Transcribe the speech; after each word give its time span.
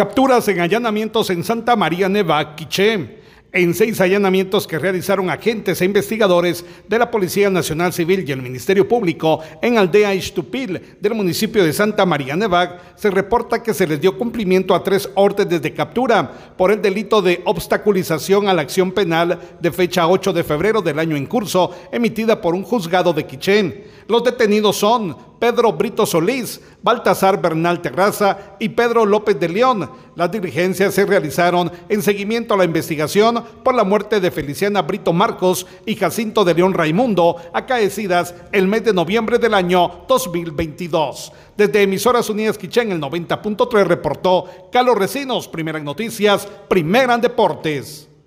Capturas 0.00 0.48
en 0.48 0.60
allanamientos 0.60 1.28
en 1.28 1.44
Santa 1.44 1.76
María 1.76 2.08
Neva, 2.08 2.56
Quiché 2.56 3.20
en 3.52 3.74
seis 3.74 4.00
allanamientos 4.00 4.66
que 4.66 4.78
realizaron 4.78 5.28
agentes 5.28 5.78
e 5.82 5.84
investigadores 5.84 6.64
de 6.88 6.98
la 6.98 7.10
Policía 7.10 7.50
Nacional 7.50 7.92
Civil 7.92 8.24
y 8.26 8.32
el 8.32 8.40
Ministerio 8.40 8.88
Público 8.88 9.40
en 9.60 9.76
Aldea 9.76 10.14
Istupil 10.14 10.96
del 11.00 11.14
municipio 11.14 11.62
de 11.62 11.74
Santa 11.74 12.06
María 12.06 12.34
Nevac, 12.34 12.96
se 12.96 13.10
reporta 13.10 13.62
que 13.62 13.74
se 13.74 13.86
les 13.86 14.00
dio 14.00 14.16
cumplimiento 14.16 14.74
a 14.74 14.82
tres 14.82 15.10
órdenes 15.16 15.60
de 15.60 15.74
captura 15.74 16.54
por 16.56 16.70
el 16.70 16.80
delito 16.80 17.20
de 17.20 17.42
obstaculización 17.44 18.48
a 18.48 18.54
la 18.54 18.62
acción 18.62 18.92
penal 18.92 19.38
de 19.60 19.70
fecha 19.70 20.08
8 20.08 20.32
de 20.32 20.44
febrero 20.44 20.80
del 20.80 20.98
año 20.98 21.16
en 21.16 21.26
curso, 21.26 21.76
emitida 21.92 22.40
por 22.40 22.54
un 22.54 22.62
juzgado 22.62 23.12
de 23.12 23.26
Quichén. 23.26 23.84
Los 24.08 24.24
detenidos 24.24 24.76
son 24.76 25.29
Pedro 25.40 25.72
Brito 25.72 26.04
Solís, 26.04 26.60
Baltasar 26.82 27.40
Bernal 27.40 27.80
Terraza 27.80 28.56
y 28.60 28.68
Pedro 28.68 29.06
López 29.06 29.40
de 29.40 29.48
León. 29.48 29.90
Las 30.14 30.30
diligencias 30.30 30.92
se 30.92 31.06
realizaron 31.06 31.72
en 31.88 32.02
seguimiento 32.02 32.52
a 32.52 32.58
la 32.58 32.64
investigación 32.64 33.42
por 33.64 33.74
la 33.74 33.82
muerte 33.82 34.20
de 34.20 34.30
Feliciana 34.30 34.82
Brito 34.82 35.14
Marcos 35.14 35.66
y 35.86 35.96
Jacinto 35.96 36.44
de 36.44 36.52
León 36.52 36.74
Raimundo, 36.74 37.36
acaecidas 37.54 38.34
el 38.52 38.68
mes 38.68 38.84
de 38.84 38.92
noviembre 38.92 39.38
del 39.38 39.54
año 39.54 40.04
2022. 40.06 41.32
Desde 41.56 41.82
Emisoras 41.82 42.28
Unidas 42.28 42.58
Quichén, 42.58 42.92
el 42.92 43.00
90.3 43.00 43.84
reportó 43.86 44.44
Carlos 44.70 44.98
Recinos, 44.98 45.48
Primera 45.48 45.78
en 45.78 45.84
Noticias, 45.84 46.46
Primera 46.68 47.14
en 47.14 47.22
Deportes. 47.22 48.09